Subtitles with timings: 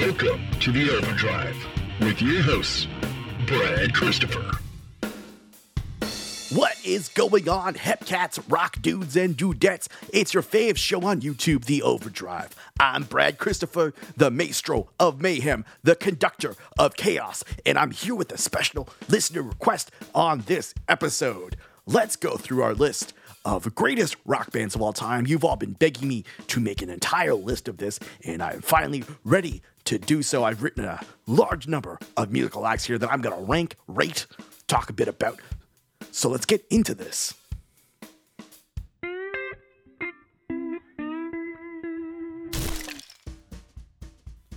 [0.00, 1.54] Welcome to the Overdrive
[2.00, 2.86] with your hosts,
[3.46, 4.50] Brad Christopher.
[6.54, 9.88] What is going on, Hepcats, rock dudes, and dudettes?
[10.10, 12.56] It's your fave show on YouTube, The Overdrive.
[12.80, 18.32] I'm Brad Christopher, the maestro of mayhem, the conductor of chaos, and I'm here with
[18.32, 21.56] a special listener request on this episode.
[21.84, 23.12] Let's go through our list
[23.44, 25.26] of greatest rock bands of all time.
[25.26, 29.04] You've all been begging me to make an entire list of this, and I'm finally
[29.24, 30.44] ready to do so.
[30.44, 34.26] I've written a large number of musical acts here that I'm going to rank, rate,
[34.66, 35.40] talk a bit about.
[36.10, 37.34] So let's get into this.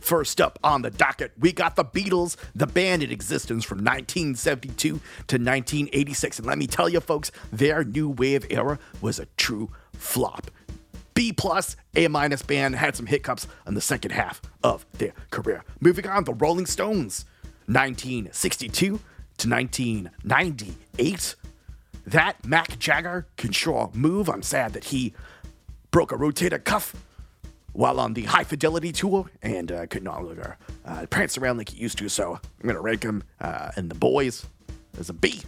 [0.00, 4.74] First up on the docket, we got the Beatles, the band in existence from 1972
[4.76, 6.38] to 1986.
[6.38, 10.50] And let me tell you, folks, their new wave era was a true flop.
[11.14, 15.64] B plus, A minus band had some hiccups in the second half of their career.
[15.80, 17.24] Moving on, the Rolling Stones,
[17.66, 19.00] 1962
[19.38, 21.36] to 1998.
[22.06, 24.28] That Mac Jagger can sure move.
[24.28, 25.14] I'm sad that he
[25.90, 26.94] broke a rotator cuff
[27.72, 31.70] while on the High Fidelity tour and uh, could no longer uh, prance around like
[31.70, 32.08] he used to.
[32.08, 34.46] So I'm to rank him uh, and the boys
[34.98, 35.42] as a B.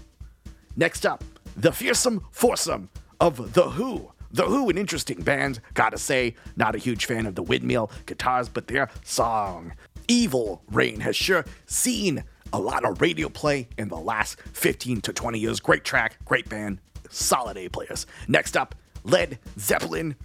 [0.77, 1.23] Next up,
[1.57, 2.91] the fearsome foursome
[3.21, 4.11] of The Who.
[4.35, 8.49] The Who, an interesting band, gotta say, not a huge fan of the windmill guitars,
[8.49, 9.75] but their song,
[10.09, 15.13] Evil Rain, has sure seen a lot of radio play in the last 15 to
[15.13, 15.61] 20 years.
[15.61, 18.09] Great track, great band, solid A players.
[18.27, 18.75] Next up,
[19.05, 20.17] Led Zeppelin.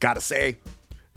[0.00, 0.56] Gotta say,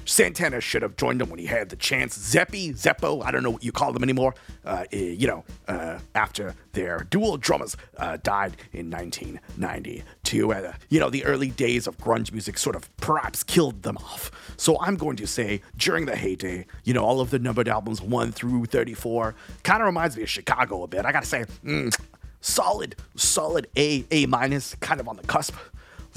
[0.08, 2.18] Santana should have joined them when he had the chance.
[2.18, 4.34] Zeppi, Zeppo, I don't know what you call them anymore.
[4.66, 10.54] Uh, eh, you know, uh, after their dual drummers uh, died in 1992.
[10.54, 14.32] Uh, you know, the early days of grunge music sort of perhaps killed them off.
[14.56, 18.02] So I'm going to say during the heyday, you know, all of the numbered albums
[18.02, 21.06] 1 through 34 kind of reminds me of Chicago a bit.
[21.06, 21.94] I gotta say, mm,
[22.40, 25.54] solid, solid A, A minus, kind of on the cusp.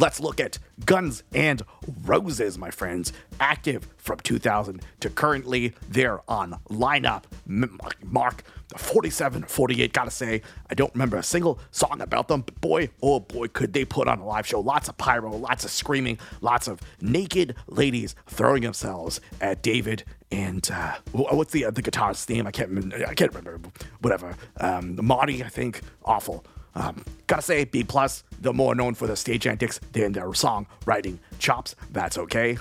[0.00, 1.60] Let's look at Guns and
[2.06, 3.12] Roses, my friends.
[3.38, 8.42] Active from 2000 to currently, they're on lineup mark
[8.78, 9.92] 47, 48.
[9.92, 10.40] Gotta say,
[10.70, 14.08] I don't remember a single song about them, but boy, oh boy, could they put
[14.08, 14.60] on a live show.
[14.60, 20.66] Lots of pyro, lots of screaming, lots of naked ladies throwing themselves at David and
[20.72, 22.46] uh, what's the uh, the guitar's theme?
[22.46, 23.68] I can't I can't remember.
[24.00, 24.34] Whatever.
[24.58, 25.82] Um, Marty, I think.
[26.06, 26.46] Awful.
[26.74, 28.24] Um, gotta say, B plus.
[28.40, 31.74] They're more known for their stage antics than their song writing chops.
[31.90, 32.58] That's okay.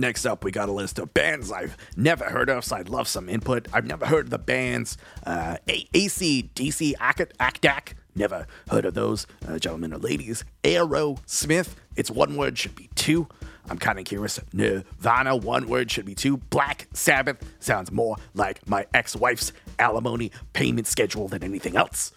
[0.00, 3.06] Next up, we got a list of bands I've never heard of, so I'd love
[3.06, 3.68] some input.
[3.70, 4.96] I've never heard of the bands
[5.26, 7.92] uh, AC, DC, Akdak.
[8.14, 10.42] Never heard of those uh, gentlemen or ladies.
[10.64, 11.74] Aerosmith.
[11.96, 13.28] It's one word, should be two.
[13.70, 14.40] I'm kind of curious.
[14.52, 16.36] Nirvana, one word should be two.
[16.36, 22.12] Black Sabbath sounds more like my ex wife's alimony payment schedule than anything else.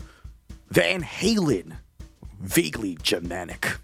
[0.70, 1.78] Van Halen,
[2.42, 3.78] vaguely Germanic.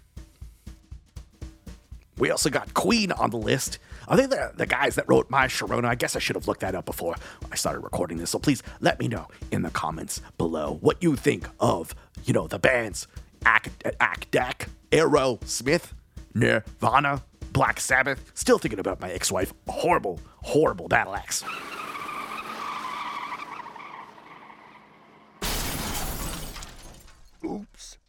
[2.18, 3.78] We also got Queen on the list.
[4.08, 5.84] Are they the, the guys that wrote My Sharona?
[5.84, 7.14] I guess I should have looked that up before
[7.50, 8.30] I started recording this.
[8.30, 11.94] So please let me know in the comments below what you think of,
[12.24, 13.06] you know, the bands
[13.42, 15.92] Akdak, Aerosmith,
[16.34, 18.30] Nirvana, Black Sabbath.
[18.34, 19.52] Still thinking about my ex wife.
[19.68, 21.44] Horrible, horrible battle axe.
[27.44, 27.99] Oops.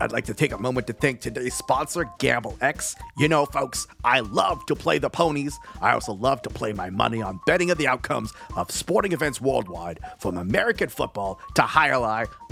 [0.00, 2.94] I'd like to take a moment to thank today's sponsor, GambleX.
[3.16, 5.58] You know, folks, I love to play the ponies.
[5.80, 9.40] I also love to play my money on betting of the outcomes of sporting events
[9.40, 11.88] worldwide, from American football to high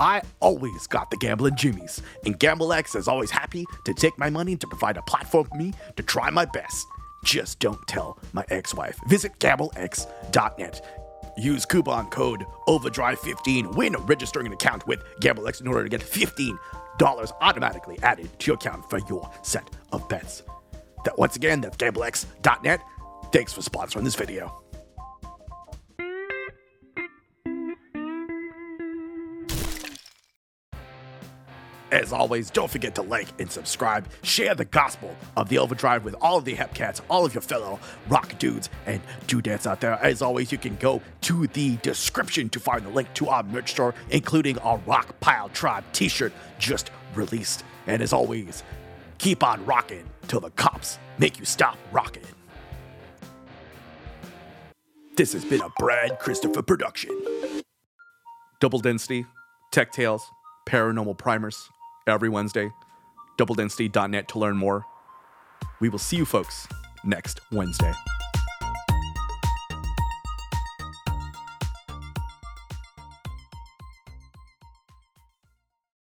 [0.01, 2.03] I always got the gambling jimmies.
[2.25, 5.57] And GambleX is always happy to take my money and to provide a platform for
[5.57, 6.87] me to try my best.
[7.25, 8.99] Just don't tell my ex wife.
[9.09, 10.81] Visit gamblex.net.
[11.39, 16.59] Use coupon code OVERDRIVE15 when registering an account with GambleX in order to get 15
[16.99, 20.43] dollars automatically added to your account for your set of bets.
[21.05, 22.81] That once again, that's gamblex.net.
[23.33, 24.66] Thanks for sponsoring this video.
[31.97, 34.07] As always, don't forget to like and subscribe.
[34.23, 37.81] Share the gospel of the Overdrive with all of the Hepcats, all of your fellow
[38.11, 39.95] rock dudes and dudettes out there.
[40.03, 43.71] As always, you can go to the description to find the link to our merch
[43.71, 47.65] store, including our Rock Pile Tribe t shirt just released.
[47.87, 48.63] And as always,
[49.17, 52.25] keep on rocking till the cops make you stop rocking.
[55.17, 57.19] This has been a Brad Christopher production.
[58.61, 59.25] Double Density,
[59.73, 60.23] Tech Tales,
[60.69, 61.71] Paranormal Primers,
[62.07, 62.73] every Wednesday.
[63.39, 64.85] DoubleDensity.net to learn more.
[65.81, 66.67] We will see you folks
[67.05, 67.93] next Wednesday.